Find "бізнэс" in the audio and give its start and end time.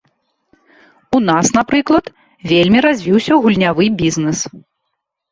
3.99-4.39